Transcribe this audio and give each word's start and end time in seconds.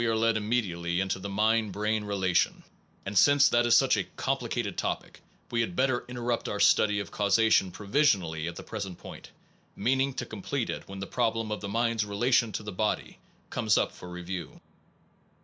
Since 0.01 0.07
with 0.07 0.15
this 0.15 0.17
we 0.17 0.19
are 0.23 0.27
led 0.27 0.37
immediately 0.37 0.99
into 0.99 1.19
the 1.19 1.29
mind 1.29 1.71
brain 1.73 2.03
relation, 2.05 2.63
and 3.05 3.15
since 3.15 3.47
that 3.49 3.67
is 3.67 3.77
such 3.77 3.95
a 3.97 4.03
compli 4.05 4.49
cated 4.49 4.75
topic, 4.75 5.21
we 5.51 5.61
had 5.61 5.75
better 5.75 6.05
interrupt 6.07 6.49
our 6.49 6.59
study 6.59 6.99
of 6.99 7.11
causation 7.11 7.69
provisionally 7.69 8.47
at 8.47 8.55
the 8.55 8.63
present 8.63 8.97
point, 8.97 9.29
meaning 9.75 10.15
to 10.15 10.25
complete 10.25 10.71
it 10.71 10.87
when 10.87 11.01
the 11.01 11.05
problem 11.05 11.51
of 11.51 11.61
the 11.61 11.69
mind 11.69 11.99
s 11.99 12.03
relation 12.03 12.51
to 12.53 12.63
the 12.63 12.71
body 12.71 13.19
comes 13.51 13.77
up 13.77 13.91
for 13.91 14.09
review. 14.09 14.59